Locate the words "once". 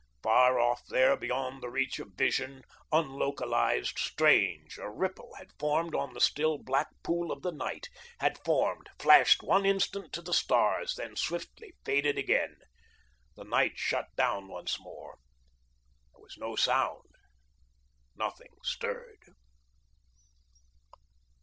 14.47-14.79